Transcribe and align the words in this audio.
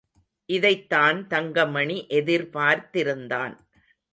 இதைத்தான் 0.49 1.27
தங்கமணி 1.27 1.97
எதிர்பார்த்திருந்தான். 2.09 3.55